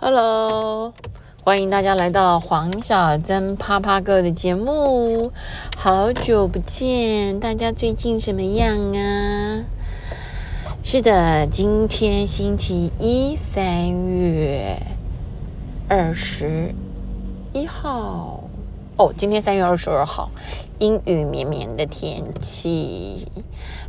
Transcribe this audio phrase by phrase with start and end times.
[0.00, 0.94] Hello，
[1.42, 5.32] 欢迎大家来到黄小珍啪啪哥的节目。
[5.76, 9.64] 好久不见，大家最近怎么样啊？
[10.84, 14.80] 是的，今天星期一，三月
[15.88, 16.72] 二十
[17.52, 18.44] 一号。
[18.96, 20.30] 哦，今天三月二十二号，
[20.78, 23.26] 阴雨绵绵的天气，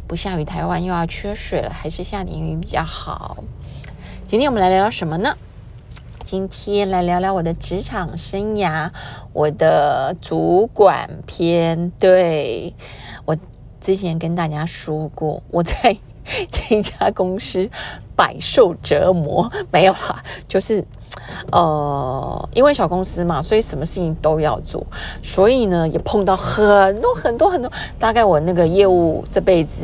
[0.07, 3.37] 不下雨，台湾又要缺水了，还是下点雨比较好。
[4.25, 5.37] 今天我们来聊聊什么呢？
[6.31, 8.91] 今天来聊聊我的职场生涯，
[9.33, 11.91] 我的主管篇。
[11.99, 12.71] 对
[13.25, 13.35] 我
[13.81, 15.97] 之前跟大家说过，我在
[16.51, 17.67] 这一家公司
[18.15, 20.85] 百受折磨，没有啦，就是
[21.51, 24.85] 呃，因为小公司嘛，所以什么事情都要做，
[25.23, 29.83] 所以呢，也碰到很多很多很多，大概我那个业务这辈子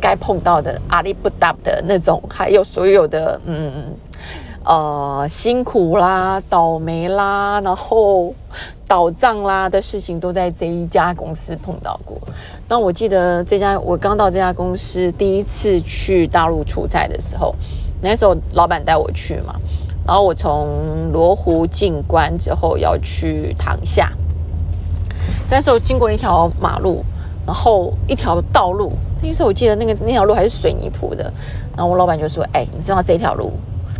[0.00, 3.94] 该碰到的阿里不达的那种，还有所有的嗯。
[4.64, 8.32] 呃，辛苦啦，倒霉啦，然后
[8.88, 12.16] 倒账啦的事情，都在这一家公司碰到过。
[12.66, 17.54] 那我记得这家我刚到这家公司第一次去大陆出差的时候，
[18.00, 19.54] 那时候老板带我去嘛，
[20.06, 24.10] 然后我从罗湖进关之后要去塘下，
[25.50, 27.04] 那时候经过一条马路，
[27.44, 31.24] 然后一条道路，那时候我记得那个那条路还是水泥铺的，
[31.76, 33.52] 然后我老板就说：“哎，你知道这条路？”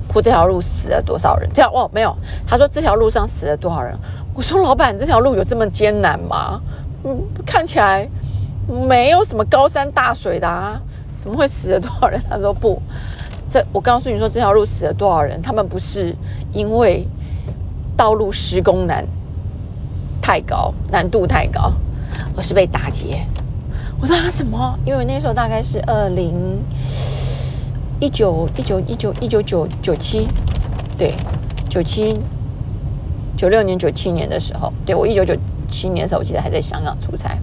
[0.09, 1.49] 铺这条路死了多少人？
[1.53, 2.17] 这样哦，没有。
[2.47, 3.97] 他说这条路上死了多少人？
[4.33, 6.61] 我说老板，这条路有这么艰难吗？
[7.05, 8.09] 嗯，看起来
[8.69, 10.81] 没有什么高山大水的啊，
[11.19, 12.21] 怎么会死了多少人？
[12.29, 12.81] 他说不，
[13.49, 15.41] 这我告诉你说这条路死了多少人？
[15.43, 16.15] 他们不是
[16.53, 17.07] 因为
[17.97, 19.05] 道路施工难
[20.23, 21.73] 太高，难度太高，
[22.37, 23.27] 而是被打劫。
[24.01, 24.79] 我说什么？
[24.85, 26.35] 因为那时候大概是二零。
[28.05, 30.29] 一九一九一九一九九九七，
[30.99, 31.15] 对，
[31.71, 32.21] 九七
[33.35, 35.35] 九六年九七年的时候，对我一九九
[35.67, 37.39] 七年的时候，我记得还在香港出差。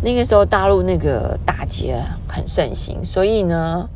[0.00, 3.88] 那个时候大陆那个打劫很盛行，所以呢，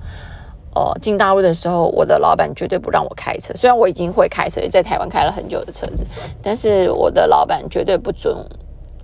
[0.74, 3.54] 哦，进大陆的时候，我的老板绝对不让我开车。
[3.54, 6.04] 虽然我已经会开车，在台湾开了很久的车子，
[6.42, 8.36] 但是我的老板绝对不准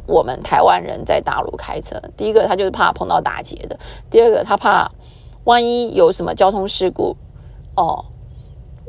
[0.06, 2.02] 我们台湾人在大陆开车。
[2.16, 3.76] 第一个，他就是怕碰到打劫的；
[4.10, 4.90] 第二个，他怕。
[5.44, 7.16] 万一有什么交通事故，
[7.76, 8.04] 哦，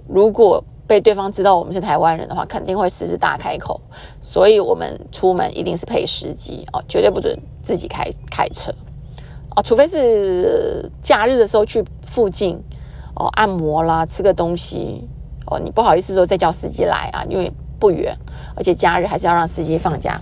[0.07, 3.79] 如果被对方知道我们是台湾人的话，肯定会狮子大开口。
[4.21, 8.71] 所以我们出门一定是配司机哦，绝对不准自己开开车
[9.55, 12.61] 哦，除非是假日的时候去附近
[13.15, 15.07] 哦按摩啦，吃个东西
[15.47, 17.51] 哦，你不好意思说再叫司机来啊，因为
[17.83, 18.17] 不远，
[18.55, 20.17] 而且假日还是要让司机放假。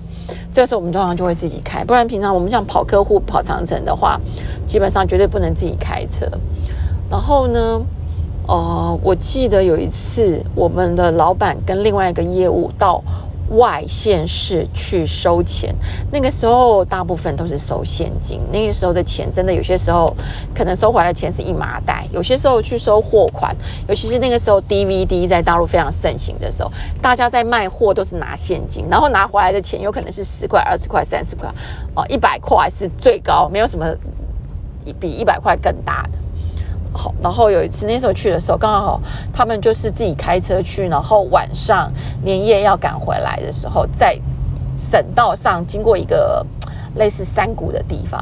[0.51, 4.19] 这个时候我们通常就会自己开，不然平常我们像跑客户、跑长城的话，
[4.65, 6.25] 基本上绝对不能自己开车。
[7.07, 7.79] 然后呢，
[8.47, 12.99] 呃，我记得有一次，我们的老板跟另外一个业务到。
[13.57, 15.73] 外县市去收钱，
[16.11, 18.39] 那个时候大部分都是收现金。
[18.51, 20.15] 那个时候的钱真的有些时候
[20.55, 23.55] 可能收回来的钱是一麻袋，有些时候去收货款，
[23.87, 31.49] 尤其是那个时候 DVD 在大陆非常盛行的时候，大家在卖货都是拿现金，然后拿回来的钱有可能是十块、二十块、三十块，
[31.95, 33.85] 哦，一百块是最高，没有什么
[34.99, 36.20] 比一百块更大的。
[36.93, 38.99] 好，然后有一次那时候去的时候，刚好
[39.31, 41.89] 他们就是自己开车去，然后晚上
[42.23, 44.19] 连夜要赶回来的时候，在
[44.75, 46.45] 省道上经过一个
[46.95, 48.21] 类似山谷的地方，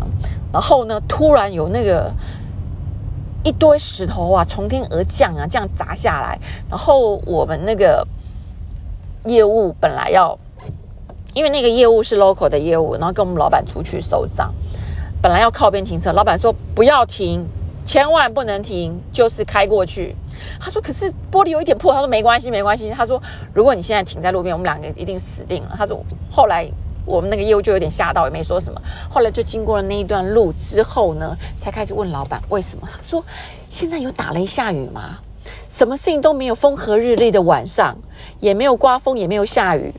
[0.54, 2.14] 然后呢，突然有那个
[3.44, 6.38] 一堆石头啊，从天而降啊，这样砸下来，
[6.70, 8.08] 然后我们那个
[9.26, 10.38] 业务本来要，
[11.34, 14.54] 因为那个业务是 local 的业务，然后跟我们老板出去收账，
[15.24, 17.44] 本来要靠边停车，老板说不要停。
[17.90, 20.16] 千万不能停，就是开过去。
[20.60, 23.20] 他说：“可是玻璃有一点破。”他说：“没关系，没关系。”他说
[23.52, 26.00] ：“如果你现在停在路边，我们两个一定死定了。”他说
[26.32, 26.70] ：“后来
[27.04, 28.80] 我们那个业务就有点吓到，也没说什么。
[29.10, 32.88] 后来就经过了那一段路之后呢，才开始问老板为什么。
[32.88, 33.26] 他说
[33.72, 35.18] ：“现在有打雷下雨吗？
[35.68, 37.98] 什么事情都没有，风和日丽的晚上，
[38.40, 39.92] 也没有刮风，也没有下雨。”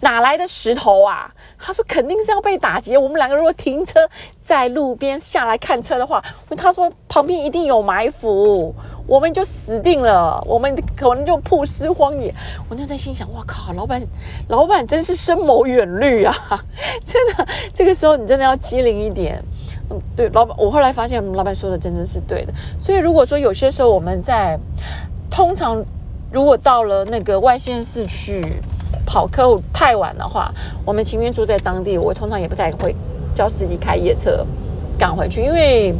[0.00, 1.32] 哪来的石头啊？
[1.58, 2.96] 他说肯定是要被打劫。
[2.96, 4.00] 我们两个如果停车
[4.40, 6.22] 在路边下来看车的话，
[6.56, 8.74] 他说旁边一定有埋伏，
[9.06, 12.34] 我们就死定了，我们可能就曝尸荒野。
[12.68, 14.00] 我就在心想：哇靠，老板，
[14.48, 16.34] 老板真是深谋远虑啊！
[17.04, 19.42] 真的，这个时候你真的要机灵一点。
[19.90, 22.52] 嗯，对，老板，我后来发现老板说的真的是对的。
[22.78, 24.58] 所以如果说有些时候我们在
[25.30, 25.84] 通常
[26.32, 28.42] 如果到了那个外县市去。
[29.06, 30.52] 跑客户太晚的话，
[30.84, 31.98] 我们情愿住在当地。
[31.98, 32.94] 我通常也不太会
[33.34, 34.44] 叫司机开夜车
[34.98, 35.94] 赶回去，因为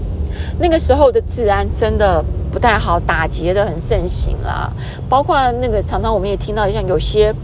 [0.58, 4.70] 那个时候的治安真的不太好，打劫的很盛行啦。
[5.08, 7.34] 包括那个常常我们也听到，像有些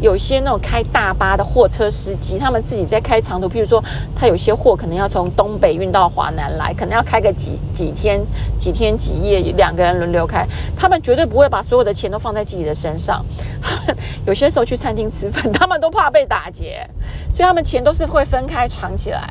[0.00, 3.82] 有些那种开大巴的货车司机，他们自己在开长途，譬如说
[4.14, 8.20] 他有些货可能要从东北运到华南来，可能要开个几几天、
[8.58, 13.24] 几天几夜，两个人轮流开，他们绝对不会把所有的钱都放在自己的身上。
[14.26, 16.88] 有些时候去餐厅吃饭，他们都怕被打劫，
[17.30, 19.28] 所以他们钱都是会分开藏起来。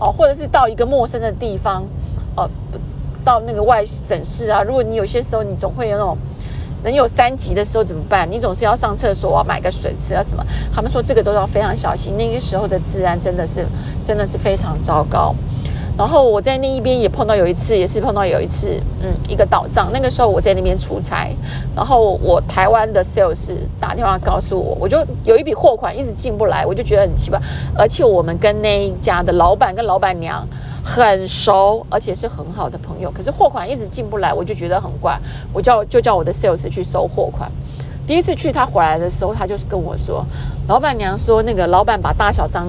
[0.00, 1.82] 哦，或者是到一个陌生的地方，
[2.36, 2.48] 哦，
[3.24, 4.62] 到那个外省市啊。
[4.62, 6.16] 如果你有些时候你总会有那种
[6.82, 8.30] 人有三级的时候怎么办？
[8.30, 10.44] 你总是要上厕所啊，买个水吃啊什么？
[10.72, 12.16] 他们说这个都要非常小心。
[12.16, 13.66] 那个时候的治安真的是
[14.04, 15.34] 真的是非常糟糕。
[15.98, 19.90] 然后我在那一边也碰到有一次，也是碰到有一次，嗯，一个倒账。
[19.92, 21.34] 那个时候我在那边出差，
[21.74, 27.40] 然后我台湾的 sales 打电话告诉我，我就有一笔货款一直进不来，我就觉得很奇怪。
[27.76, 30.46] 而且我们跟那一家的老板跟老板娘
[30.84, 35.18] 很熟，而且是很好的朋友，可是货款一直进不来，我就觉得很怪。
[35.52, 37.50] 我叫就叫我的 sales 去收货款。
[38.06, 40.24] 第一次去他回来的时候，他就是跟我说，
[40.68, 42.68] 老板娘说那个老板把大小张。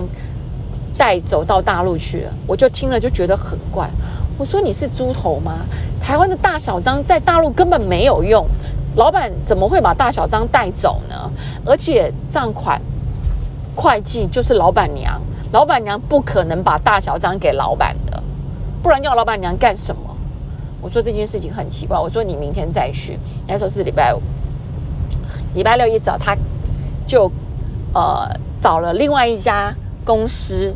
[1.00, 3.90] 带走到大陆去了，我就听了就觉得很怪。
[4.38, 5.66] 我说你是猪头吗？
[6.02, 8.46] 台湾的大小章在大陆根本没有用，
[8.98, 11.16] 老板怎么会把大小章带走呢？
[11.66, 12.82] 而且账款
[13.76, 15.22] 会计就是老板娘，
[15.54, 18.22] 老板娘不可能把大小章给老板的，
[18.84, 20.02] 不然要老板娘干什么？
[20.82, 21.98] 我说这件事情很奇怪。
[21.98, 23.18] 我说你明天再去，
[23.48, 24.22] 那时候是礼拜五，
[25.54, 26.36] 礼拜六一早他
[27.08, 27.32] 就
[27.94, 28.30] 呃
[28.60, 29.74] 找了另外一家
[30.04, 30.76] 公司。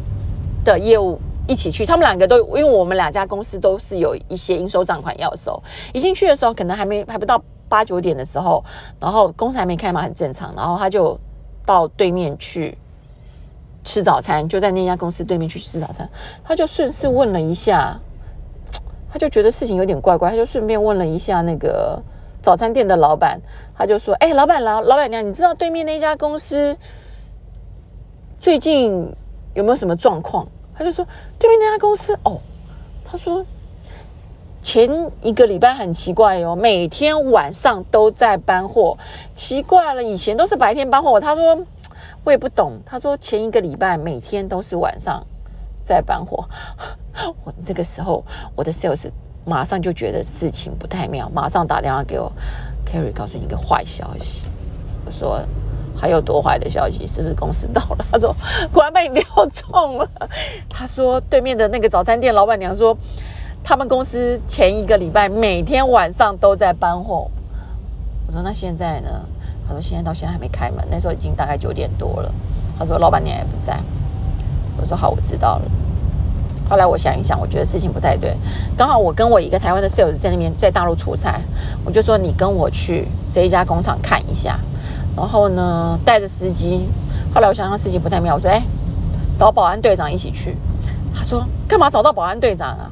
[0.63, 5.61] 的业务一起去，他们两个都因为我们两家公司都是有一些应收账款要收。
[5.93, 8.63] 一进去的时候，可能还没还不到八九点的时候，
[8.99, 10.53] 然后公司还没开嘛，很正常。
[10.55, 11.19] 然后他就
[11.65, 12.77] 到对面去
[13.83, 16.09] 吃早餐，就在那家公司对面去吃早餐。
[16.43, 17.99] 他就顺势问了一下，
[19.11, 22.01] 他就觉得事情有点怪怪，他就顺便问了一下那个
[22.41, 23.41] 早餐店的老板，
[23.77, 26.77] 他就说：“哎，老板老老板娘，你知道对面那家公司
[28.39, 29.13] 最近？”
[29.53, 30.47] 有没有什么状况？
[30.75, 31.05] 他就说
[31.37, 32.41] 对面那家公司哦，
[33.05, 33.45] 他说
[34.59, 34.89] 前
[35.21, 38.97] 一个礼拜很奇怪哦，每天晚上都在搬货，
[39.35, 41.19] 奇怪了，以前都是白天搬货。
[41.19, 41.63] 他说
[42.23, 42.79] 我也不懂。
[42.83, 45.23] 他说前一个礼拜每天都是晚上
[45.83, 46.43] 在搬货。
[47.45, 49.11] 我这个时候我的 sales
[49.45, 52.31] 马上就觉得事情不太妙，马上打电话给我
[52.83, 54.41] ，Carry 告诉你一个坏消息。
[55.05, 55.39] 我说。
[55.95, 57.05] 还有多坏的消息？
[57.07, 58.05] 是不是公司倒了？
[58.11, 58.35] 他说
[58.71, 60.09] 果然被你料中了。
[60.69, 62.97] 他说对面的那个早餐店老板娘说，
[63.63, 67.29] 他们公司前一个礼拜每天晚上都在搬货。
[68.27, 69.09] 我说那现在呢？
[69.67, 70.85] 他说现在到现在还没开门。
[70.91, 72.33] 那时候已经大概九点多了。
[72.77, 73.79] 他说老板娘也不在。
[74.77, 75.71] 我说好，我知道了。
[76.69, 78.35] 后来我想一想，我觉得事情不太对。
[78.75, 81.39] 刚好我跟我一个台湾的 sales 在那边在大陆出差，
[81.85, 84.59] 我就说你跟我去这一家工厂看一下。
[85.15, 86.89] 然后呢，带着司机。
[87.33, 88.61] 后来我想想司机不太妙，我说：“哎，
[89.37, 90.55] 找保安队长一起去。”
[91.13, 92.91] 他说：“干嘛找到保安队长啊？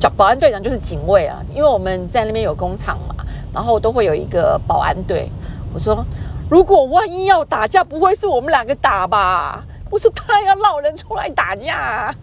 [0.00, 3.14] 找保安队长就是警卫啊，因为我们在那边有工厂嘛，
[3.52, 5.30] 然后都会有一个保安队。”
[5.74, 6.04] 我说
[6.50, 12.14] ：“如果万一要打架，不会是我们两个打吧？”我说：“他要闹人出来打架。”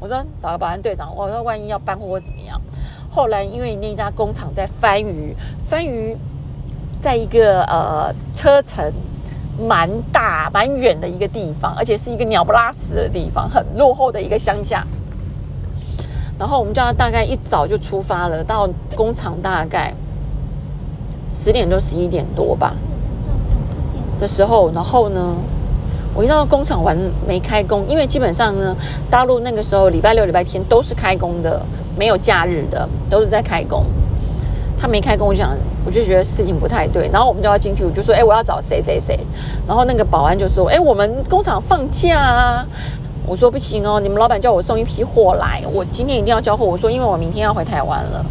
[0.00, 2.60] 我说：“找个保安队长。”我说：“万一要搬货或怎么样？”
[3.10, 5.36] 后来因为那家工厂在番禺，
[5.68, 6.16] 番禺。
[7.04, 8.90] 在一个呃车程
[9.68, 14.82] 蛮大蛮远的一个地方，而且是一个鸟不拉屎的地方，很落后的一个乡下。
[16.38, 19.92] 然后我们叫他大概一早就出发了，到工厂大概
[21.28, 22.74] 十点多十一点多吧
[24.18, 25.34] 的时候，然后呢，
[26.14, 26.96] 我一到工厂完
[27.28, 28.74] 没开工，因为基本上呢，
[29.10, 31.60] 大陆那个时候礼拜六礼拜天都是开工的，
[31.98, 33.84] 没有假日的，都是在开工。
[34.78, 35.50] 他没开工，我想，
[35.84, 37.08] 我就觉得事情不太对。
[37.12, 39.18] 然后我们就要进去，我就说：“哎，我要找谁谁谁。”
[39.66, 42.66] 然后那个保安就说：“哎，我们工厂放假啊。”
[43.26, 48.24] 我说：“不行哦，你们老板叫我送一批货来，我今天一定要交货。”我说：“因为我明天要回台湾了。”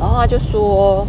[0.00, 1.06] 然后他就说：“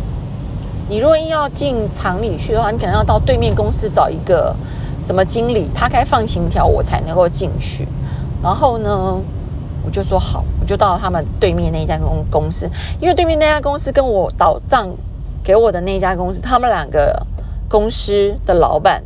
[0.90, 4.56] 你如果硬要进厂里去的话，你可能要到对面公司找一个
[5.00, 7.88] 什么经理，他开放行条，我才能够进去。”
[8.42, 9.18] 然后呢？
[9.86, 12.70] 我就说好，我就到他们对面那一家公公司，
[13.02, 14.88] 因为对面那家公司跟我倒账
[15.44, 17.26] 给我的那家公司，他们两个
[17.70, 19.04] 公司的老板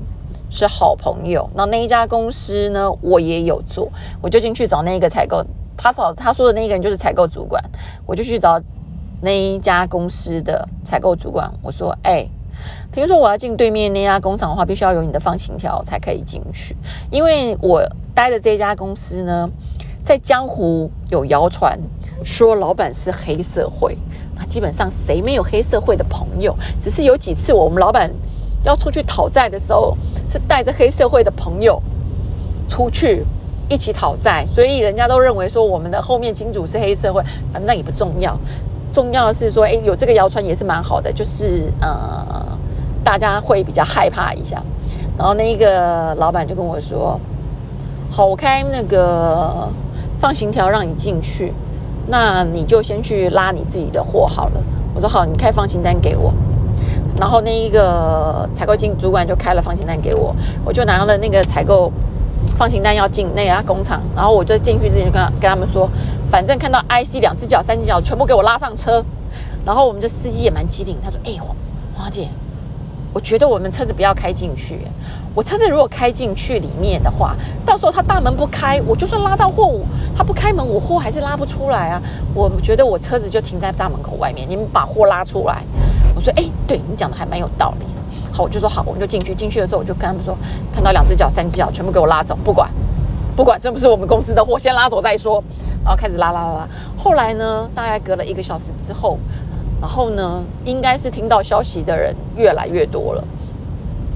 [0.49, 1.49] 是好朋友。
[1.55, 3.89] 那那一家公司呢，我也有做，
[4.21, 5.43] 我就进去找那个采购，
[5.75, 7.63] 他找他说的那个人就是采购主管，
[8.05, 8.61] 我就去找
[9.21, 12.27] 那一家公司的采购主管，我说：“哎，
[12.91, 16.77] 听说我要进对面那家工厂的话，必须要有你的放行条才可以进去，
[17.09, 17.81] 因为我
[18.13, 19.49] 待的这家公司呢。”
[20.07, 21.77] 在江湖有谣传
[22.23, 23.97] 说老板是黑社会，
[24.37, 26.55] 那基本上谁没有黑社会的朋友？
[26.79, 28.09] 只是有几次我们老板
[28.63, 31.77] 要出去讨债的时候，是带着黑社会的朋友
[32.69, 33.25] 出去
[33.67, 37.21] 一起讨债，所以人家都认为说我们的后面金主是黑社会，
[37.65, 38.33] 那也不重要。
[38.93, 42.57] 重要的是说，哎，有这个谣传也是蛮好的，就是呃，
[43.03, 44.63] 大家会比较害怕一下。
[45.17, 47.19] 然后那一个老板就跟我说
[48.09, 49.67] ：“好，我开那个
[50.19, 51.53] 放行条让你进去，
[52.07, 54.63] 那你就先去拉你自己的货好了。”
[54.95, 56.33] 我说：“好，你开放行单给我。”
[57.19, 61.91] 然后那一个采购经主管就开了放行单给我，我就拿了那个采购
[62.55, 65.89] 放行单要进那家工厂，然后我就进去之前就跟跟他们说，
[66.29, 69.03] 反正看到 IC 两只脚、三只脚全部给我拉上车。
[69.65, 71.55] 然后我们这司机也蛮机灵，他说：“哎，黄
[71.95, 72.27] 黄姐。”
[73.13, 74.79] 我觉得我们车子不要开进去。
[75.33, 77.35] 我车子如果开进去里面的话，
[77.65, 79.85] 到时候他大门不开，我就算拉到货物，
[80.15, 82.01] 他不开门，我货还是拉不出来啊。
[82.33, 85.63] 我觉得我车子就停在大门口外面，你们把货拉出来。
[86.15, 87.85] 我说，哎，对你讲的还蛮有道理。
[88.31, 89.33] 好，我就说好，我们就进去。
[89.33, 90.35] 进去的时候，我就跟他们说，
[90.73, 92.69] 看到两只脚、三只脚，全部给我拉走，不管，
[93.35, 95.43] 不管是不是我们公司的货，先拉走再说。
[95.83, 96.67] 然后开始拉拉拉拉。
[96.97, 99.17] 后来呢，大概隔了一个小时之后。
[99.79, 103.23] 然后呢，应该是听到消息的人越来越多了，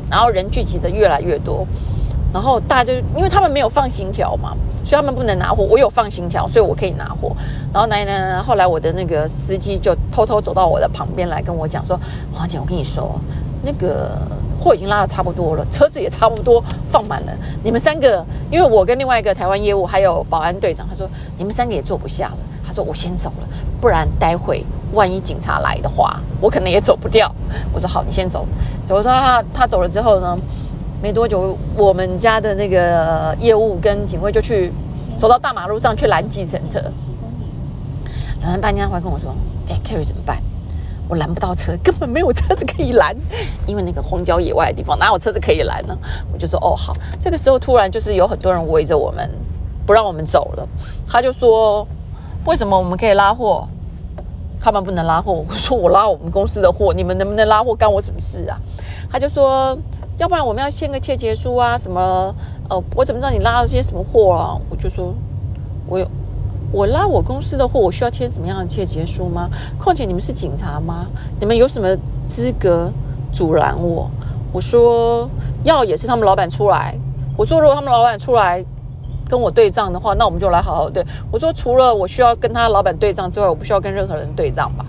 [0.09, 1.65] 然后人聚集的越来越多，
[2.33, 5.63] 然后大家就因为他们没有放行条嘛，所以他们不能拿货。
[5.63, 7.31] 我有放行条，所以我可以拿货。
[7.71, 11.99] 然后呢呢，后来我的那个司机就偷偷走到我的旁边来跟我讲说
[12.33, 13.19] ：“黄姐，我跟你说，
[13.61, 14.17] 那个
[14.59, 17.31] 货已经拉的差不多了，车子也差不多放满了。
[17.63, 22.37] 你们三个，因为我跟另外一个台湾业务还有保安队长，他说你们三个也坐不下了。
[22.65, 23.47] 他说我先走了，
[23.79, 27.33] 不然待会。”万一警察来的话，我可能也走不掉。
[27.73, 28.45] 我说好，你先走。
[28.83, 30.37] 走说他他走了之后呢，
[31.01, 34.71] 没多久，我们家的那个业务跟警卫就去
[35.17, 36.79] 走到大马路上去拦计程车。
[38.41, 39.33] 拦了半天，他跟我说
[39.69, 40.41] ：“哎，Kerry 怎么办？
[41.07, 43.15] 我拦不到车，根本没有车子可以拦，
[43.67, 45.95] 因为那个荒郊野外的地方哪有车子可以拦呢？”
[46.33, 49.29] 我就说：“哦，好。”这个时候突然就是有很多人围着我们，
[49.85, 50.67] 不让我们走了。
[51.07, 51.87] 他就说
[52.45, 53.67] ：“为什么我们可以拉货？”
[54.63, 58.59] 他们不能拉货，我说我拉我们公司的货，你们能不能拉货干我什么事啊？
[59.11, 59.75] 他就说，
[60.19, 62.33] 要不然我们要签个切结书啊，什么？
[62.69, 64.55] 呃，我怎么知道你拉了些什么货啊？
[64.69, 65.13] 我就说，
[65.87, 66.07] 我有，
[66.71, 69.49] 我拉我公司的货，我需要签什么样的切结书吗？
[69.79, 71.07] 况且你们是警察吗？
[71.39, 72.91] 你们有什么资格
[73.33, 74.09] 阻拦我？
[74.53, 75.27] 我说
[75.63, 76.95] 要也是他们老板出来。
[77.35, 78.63] 我说如果他们老板出来。
[79.29, 81.05] 跟我对账的话，那我们就来好好对。
[81.31, 84.85] 我说，除了我需要跟他老板对账之外，我不需要跟任何人对账吧。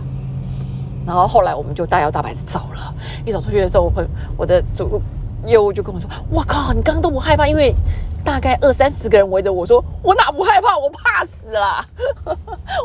[1.07, 2.95] 然后后来我们就大摇大摆的走了。
[3.25, 5.01] 一走出去的时候，我朋我的主
[5.45, 7.47] 业务就跟我说：“我靠，你刚刚都不害怕？
[7.47, 7.75] 因为
[8.25, 10.79] 大概二三十个人围着我说，我哪不害怕？
[10.79, 11.85] 我怕死了。”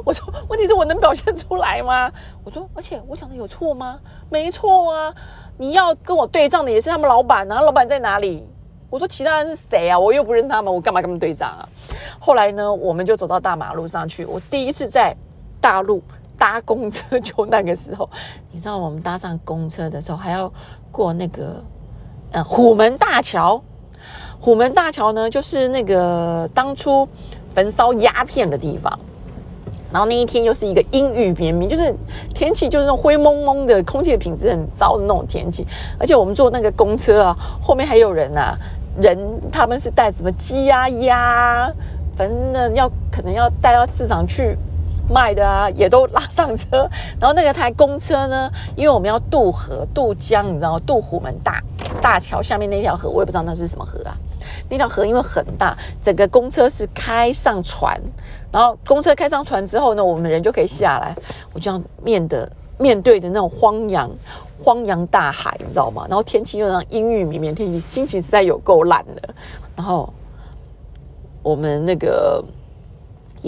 [0.03, 2.11] 我说：“问题是我能表现出来吗？”
[2.43, 3.99] 我说：“而且我讲的有错吗？
[4.29, 5.13] 没错啊，
[5.57, 8.47] 你要跟我对账的也是他们老板啊，老板在哪里？”
[8.89, 9.99] 我说其他人是谁啊？
[9.99, 11.67] 我又不认他们，我干嘛跟他们对账啊？
[12.19, 14.23] 后来呢，我们就走到大马路上去。
[14.25, 15.15] 我第一次在
[15.59, 16.01] 大陆
[16.37, 18.09] 搭公车，就那个时候，
[18.51, 20.51] 你知道，我们搭上公车的时候还要
[20.91, 21.61] 过那个
[22.31, 23.61] 呃虎门大桥。
[24.39, 27.07] 虎门大桥呢，就是那个当初
[27.53, 28.97] 焚烧鸦片的地方。
[29.91, 31.95] 然后那一天又是一个阴雨绵绵，就是
[32.33, 35.65] 天气就是那种灰蒙蒙的，空气的品质很糟的那种天气。
[35.97, 38.57] 而且我们坐那个公车啊，后面还有人啊，
[39.01, 39.17] 人
[39.51, 41.71] 他们是带什么鸡呀鸭，
[42.15, 44.57] 反正要可能要带到市场去
[45.09, 46.89] 卖的啊，也都拉上车。
[47.19, 50.79] 然后那个台公车呢，因为我们要渡河渡江，你知道吗？
[50.85, 51.61] 渡虎门大
[52.01, 54.15] 大桥下面那条河，我也不知道那是什么河啊。
[54.69, 57.99] 那条河因为很大，整个公车是开上船，
[58.51, 61.15] 然后公车开上船之后呢，我们人就可以下来。
[61.53, 64.09] 我这样面的面对的那种荒洋、
[64.63, 66.05] 荒洋大海，你知道吗？
[66.09, 69.33] 然后天气又让阴雨绵绵，天气心情实在有够烂的。
[69.75, 70.11] 然后
[71.43, 72.43] 我们那个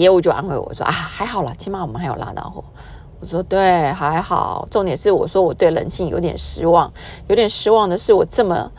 [0.00, 2.64] 业务就安慰我说：“啊，还好啦，起码我们还有拉到货。”
[3.20, 4.66] 我说：“对，还好。
[4.70, 6.90] 重点是我说我对人性有点失望，
[7.28, 8.72] 有点失望的是我这么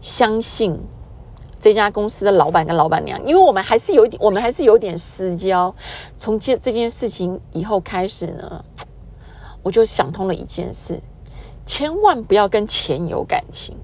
[0.00, 0.78] 相信。”
[1.58, 5.74] 这家公司的老板跟老板娘，因为我们还是有一点，我们还是有点私交。
[6.18, 8.64] 从这这件事情以后开始呢，
[9.62, 11.00] 我就想通了一件事：
[11.64, 13.74] 千万不要跟钱有感情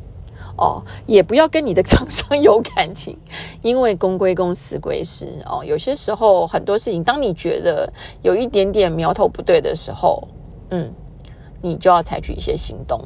[0.56, 3.16] 哦，也不要跟你的厂商 有感情，
[3.62, 5.64] 因为公归公，私归私哦。
[5.64, 7.92] 有些时候很多事情，当你觉得
[8.23, 10.28] 有一点点苗头不对的时候，
[10.71, 10.92] 嗯，
[11.61, 13.00] 你就要采取一些行动。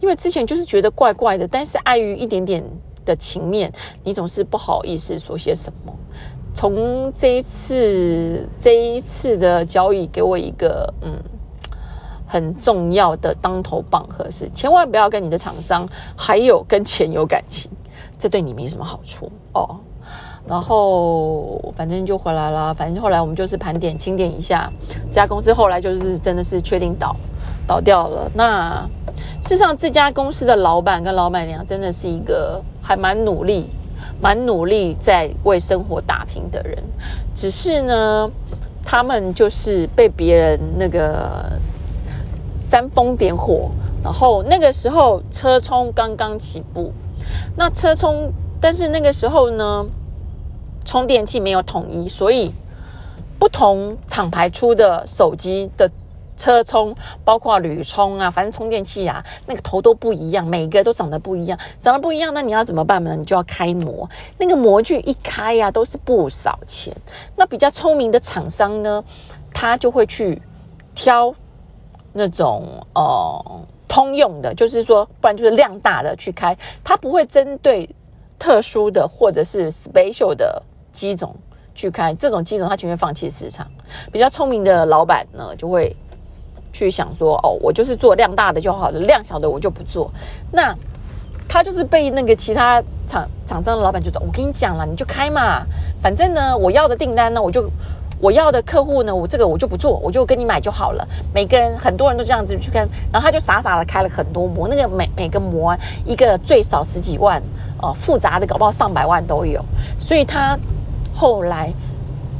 [0.00, 2.62] 因为之前就是觉得怪怪的，但是碍于一点点。
[3.06, 5.96] 的情面，你总是不好意思说些什么。
[6.52, 11.16] 从这一次这一次的交易给我一个嗯
[12.26, 17.70] 很重要的当头棒喝是，千万不要跟你的厂商还有跟钱有感情，
[18.18, 19.78] 这对你没什么好处哦。
[20.48, 24.72] 然后反正就回来了，反正后来我们就是盘点清点一下
[25.06, 27.16] 这家公司，后来就是真的是确定倒
[27.66, 28.30] 倒掉了。
[28.34, 28.88] 那
[29.42, 33.68] 事实上这家公司的老板跟老板娘真的是一个还蛮努力、
[34.20, 36.78] 蛮努力在为生活打拼的人，
[37.34, 38.30] 只是呢，
[38.84, 41.58] 他们就是被别人那个
[42.68, 43.70] 煽风点火，
[44.02, 46.92] 然后那个时候车充刚刚起步，
[47.56, 49.86] 那车充，但是那个时候呢。
[50.88, 52.52] 充电器没有统一，所以
[53.40, 55.90] 不同厂牌出的手机的
[56.36, 56.94] 车充，
[57.24, 63.16] 包括铝充啊，反正充电器啊，那个头都不一样，每个都长得不一样，长得不一样，那你要怎么办呢？
[63.16, 64.08] 你就要开模，
[64.38, 66.96] 那个模具一开呀，都是不少钱。
[67.34, 69.02] 那比较聪明的厂商呢，
[69.52, 70.40] 他就会去
[70.94, 71.34] 挑
[72.16, 77.88] 那种呃通用的，就是说，不然就是量大的去开，他不会针对
[78.38, 80.62] 特殊的或者是 special 的。
[80.96, 81.36] 机种
[81.74, 83.70] 去开这种机种，他情愿放弃市场。
[84.10, 85.94] 比较聪明的老板呢，就会
[86.72, 90.10] 去想说：哦，我就是做量大的就好了，量小的我就不做。
[90.50, 90.74] 那
[91.46, 95.66] 他就是被那个其他厂厂商的老板就说：我跟你讲了，你就开嘛，
[96.00, 97.68] 反正呢，我要的订单呢，我就
[98.20, 101.06] 我要的客户呢，我这个我就不做，我就跟你买就好了。
[101.34, 107.42] 每个人很多人都这样子去看，然后他就傻傻的开了很多模，那个每每个模一个最少十几万
[107.80, 109.64] 哦，复杂的搞不好上百万都有，
[109.98, 110.58] 所以他。
[111.18, 111.72] 后来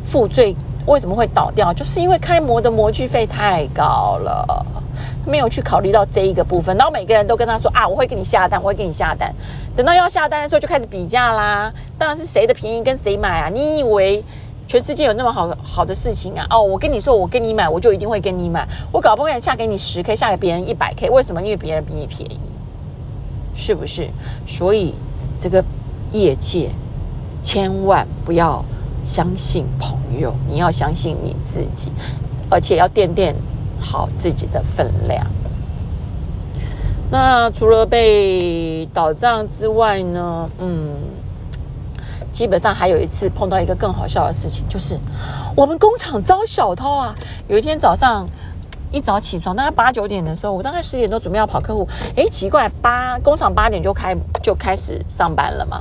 [0.05, 0.55] 负罪
[0.85, 1.73] 为什么会倒掉？
[1.73, 4.67] 就是因为开模的模具费太高了，
[5.27, 6.77] 没有去考虑到这一个部分。
[6.77, 9.35] 然后每个人都跟他说啊，我会给你下单，我会给你下单。
[9.75, 11.73] 等到要下单的时候，就开始比价啦。
[11.97, 13.49] 当然是谁的便宜跟谁买啊？
[13.49, 14.23] 你以为
[14.67, 16.47] 全世界有那么好好的事情啊？
[16.51, 18.67] 哦，我跟你说，我跟你买，我就一定会跟你买。
[18.93, 21.43] 我搞不好下给你十 K，下给别人一百 K，为什么？
[21.43, 22.41] 因为别人比你便宜，
[23.55, 24.09] 是不是？
[24.47, 24.95] 所以
[25.39, 25.65] 这个
[26.13, 26.71] 业界。
[27.43, 28.65] 千万不要
[29.05, 31.93] 相信朋友，你要相信你自己，
[32.51, 33.37] 而且要垫垫
[33.81, 35.25] 好自己的分量。
[37.09, 40.51] 那除了被倒账之外呢？
[40.59, 40.89] 嗯，
[42.37, 45.01] 基本上还有一次碰到一个更好笑的事情，就是
[45.57, 47.15] 我们工厂招小偷啊！
[47.49, 48.27] 有一天早上
[48.93, 55.81] 一早起床，大概八九点的时候，我大概十点多准备要跑客户，哎，奇怪，八工厂八点就开就开始上班了嘛，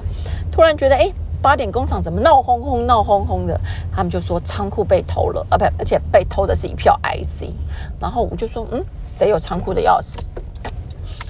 [0.49, 1.11] 突然觉得哎。
[1.41, 3.59] 八点工厂怎么闹哄哄、闹哄哄的？
[3.95, 7.51] 他们就说仓库被偷了，啊不，而且被偷的是一票 IC。
[7.99, 10.23] 然后我就说，嗯，谁有仓库的钥匙？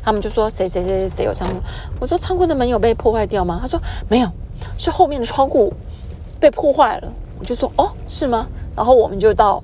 [0.01, 1.55] 他们就说谁谁谁谁有仓库。
[1.99, 3.59] 我说仓库的门有被破坏掉吗？
[3.61, 4.31] 他说没有，
[4.78, 5.74] 是后面的窗户
[6.39, 7.12] 被破坏了。
[7.39, 8.48] 我就说哦，是吗？
[8.76, 9.63] 然后我们就到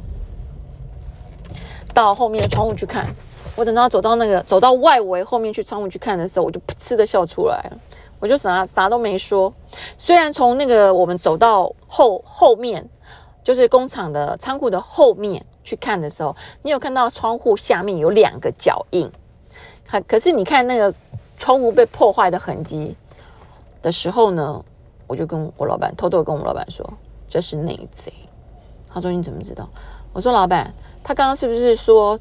[1.93, 3.07] 到后面的窗户去看。
[3.55, 7.77] 我等到走到那个走到外围后面去窗户去看的时候，我就噗嗤的笑出来了。
[8.19, 9.53] 我就啥啥都没说，
[9.97, 12.87] 虽然从那个我们走到后后面，
[13.43, 19.11] 就是工厂的仓库的后面去看的时候，你有看到窗户下面有两个脚印，
[19.87, 20.93] 可可是你看那个
[21.37, 22.95] 窗户被破坏的痕迹
[23.81, 24.63] 的时候呢，
[25.11, 26.89] 我就跟我老板偷偷跟我们老板说
[27.27, 28.13] 这是内贼，
[28.89, 29.67] 他说你怎么知道？
[30.13, 32.17] 我说老板，他刚刚是不是说？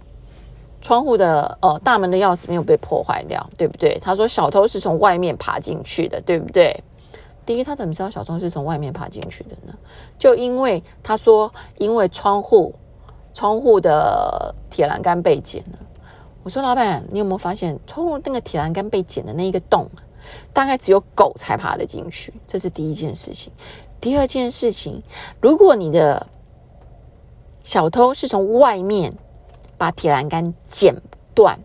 [0.82, 3.98] 窗户的呃大门的钥匙没有被破坏掉，对不对？
[4.00, 6.74] 他说小偷是从外面爬进去的，对不对？
[7.44, 9.74] 第一，他怎么知道小偷是从外面爬进去的呢？
[10.18, 12.74] 就因为他说，因为窗户
[13.34, 15.78] 窗户的铁栏杆被剪了。
[16.42, 19.86] 我说老板，你有没有发现窗户那个铁栏杆被剪的那一个洞，
[20.52, 22.32] 大概只有狗才爬得进去？
[22.46, 23.52] 这是第一件事情。
[24.00, 25.02] 第二件事情，
[25.40, 26.26] 如果你的
[27.64, 29.12] 小偷是从外面。
[29.80, 30.94] 把铁栏杆剪
[31.34, 31.58] 断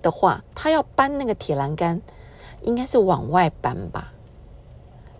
[0.00, 2.00] 的话，他要搬那个铁栏杆，
[2.62, 4.12] 应该是往外搬吧？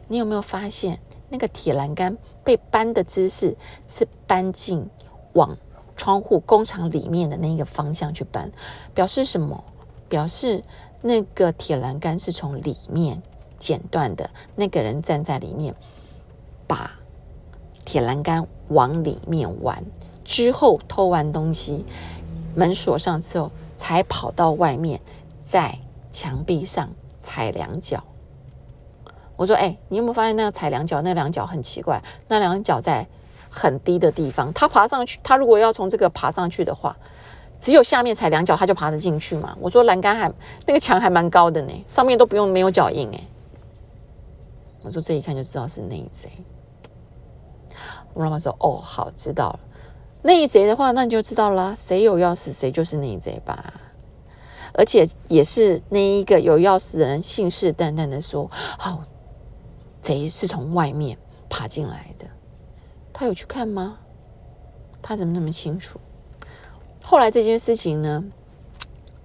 [0.06, 3.56] 你有没有发现那个铁栏杆被搬的姿势
[3.88, 4.88] 是搬进
[5.32, 5.58] 往
[5.96, 8.52] 窗户工厂里面的那个方向去搬？
[8.94, 9.64] 表示什么？
[10.08, 10.62] 表示
[11.02, 13.22] 那个铁栏杆是从里面
[13.58, 14.30] 剪断的。
[14.54, 15.74] 那个人站在里面，
[16.66, 16.90] 把
[17.84, 19.84] 铁栏杆往里面玩，
[20.24, 21.84] 之后偷完东西。
[22.54, 25.00] 门锁上之后，才跑到外面，
[25.40, 25.78] 在
[26.10, 28.02] 墙壁上踩两脚。
[29.36, 31.02] 我说：“哎，你有没有发现那个踩两脚？
[31.02, 33.06] 那两脚很奇怪，那两脚在
[33.50, 34.50] 很低的地方。
[34.54, 36.96] 他爬上去，他如果要从这个爬上去的话，
[37.58, 40.32] 只有下面踩两脚，他就爬得进去嘛。”我说：“栏杆还
[40.66, 43.20] 那个墙还蛮高的呢，上面都不用没有脚印哎。”
[44.82, 46.30] 我说：“这一看就知道是内贼。”
[48.14, 49.60] 我妈妈说：“哦，好，知道了。
[50.22, 53.74] 内贼的话，那你就知道了，谁有钥匙，谁就是内贼吧。
[54.72, 58.50] 而且也是那一个有钥匙的人信誓旦旦的说
[58.84, 59.00] ：‘哦，
[60.02, 62.26] 贼是从外面爬进来的。’
[63.12, 63.98] 他有去看吗？
[65.00, 65.98] 他怎么那么清楚？
[67.06, 68.24] 后来这件事情呢，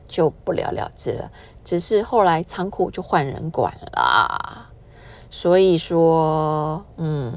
[0.07, 1.31] 就不了了之了。
[1.63, 4.69] 只是后来仓库就换人管啦。
[5.31, 7.33] 所以说，嗯。”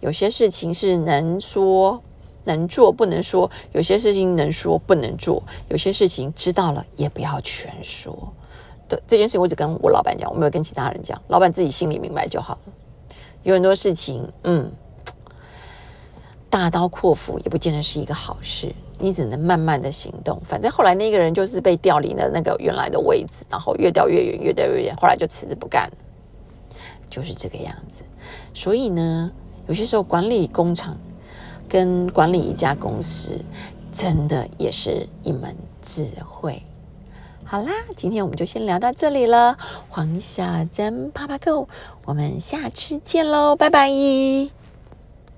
[0.00, 2.00] 有些事情是能说
[2.44, 8.32] 能做不能说，有些事情能说不能做，有些事情知道了也不要全说。
[8.88, 12.72] 对这件事情，我只跟我老板讲，我没有跟其他人讲，老板自己心里明白就好了。
[13.42, 14.70] 有很多事情，嗯，
[16.48, 20.40] 大刀阔斧也不见得是一个好事，你只能慢慢的行动。
[20.44, 25.90] 反正后来那个人就是被调离了那个原来的位置，然后越调越远，越调越远，后来就辞职不干，
[27.08, 28.04] 就是这个样子。
[28.52, 29.30] 所以呢。
[29.68, 30.96] 有些时候管理工厂
[31.68, 33.38] 跟管理一家公司，
[33.92, 36.62] 真的也是一门智慧。
[37.44, 39.58] 好啦，今天我们就先聊到这里了。
[39.90, 41.68] 黄小珍啪啪 Go，
[42.06, 44.57] 我们下次见喽，拜拜。